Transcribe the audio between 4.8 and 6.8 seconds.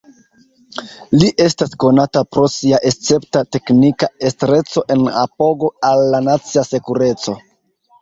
en apogo al la nacia